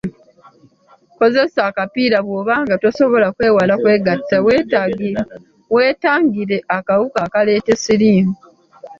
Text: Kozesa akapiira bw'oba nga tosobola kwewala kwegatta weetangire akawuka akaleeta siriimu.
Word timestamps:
Kozesa 1.17 1.59
akapiira 1.69 2.17
bw'oba 2.25 2.55
nga 2.63 2.75
tosobola 2.83 3.27
kwewala 3.35 3.73
kwegatta 3.81 4.37
weetangire 5.75 6.57
akawuka 6.77 7.19
akaleeta 7.27 7.73
siriimu. 7.83 8.35